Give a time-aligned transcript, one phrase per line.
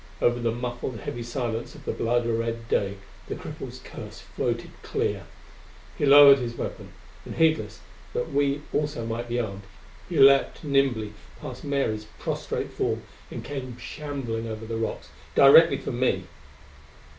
[0.19, 5.25] Over the muffled heavy silence of the blood red day the cripple's curse floated clear.
[5.95, 6.93] He lowered his weapon;
[7.23, 7.81] and, heedless
[8.15, 9.61] that we also might be armed,
[10.09, 15.91] he leaped nimbly past Mary's prostrate form and came shambling over the rocks directly for
[15.91, 16.23] me!